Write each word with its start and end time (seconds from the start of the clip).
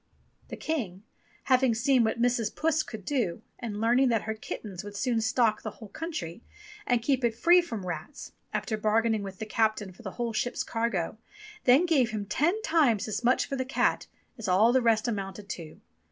The 0.47 0.57
King 0.57 1.03
having 1.43 1.75
seen 1.75 2.03
what 2.03 2.19
Mrs. 2.19 2.55
Puss 2.55 2.81
could 2.81 3.05
do 3.05 3.43
and 3.59 3.79
learning 3.79 4.09
that 4.09 4.23
her 4.23 4.33
kittens 4.33 4.83
would 4.83 4.95
soon 4.97 5.21
stock 5.21 5.61
the 5.61 5.69
whole 5.69 5.89
country, 5.89 6.41
and 6.87 7.03
keep 7.03 7.23
it 7.23 7.35
free 7.35 7.61
from 7.61 7.85
rats, 7.85 8.31
after 8.51 8.77
bargaining 8.77 9.21
with 9.21 9.37
the 9.37 9.45
captain 9.45 9.91
for 9.91 10.01
the 10.01 10.13
whole 10.13 10.33
ship's 10.33 10.63
cargo, 10.63 11.19
then 11.65 11.85
gave 11.85 12.09
him 12.09 12.25
ten 12.25 12.63
times 12.63 13.07
as 13.07 13.23
much 13.23 13.45
for 13.45 13.55
the 13.55 13.63
cat 13.63 14.07
as 14.39 14.47
all 14.47 14.73
the 14.73 14.81
rest 14.81 15.07
amounted 15.07 15.47
to. 15.49 15.79